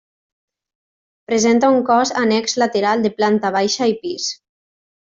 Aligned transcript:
Presenta 1.31 1.69
un 1.77 1.85
cos 1.91 2.13
annex 2.23 2.59
lateral 2.65 3.07
de 3.07 3.15
planta 3.21 3.55
baixa 3.61 3.93
i 3.93 3.99
pis. 4.07 4.31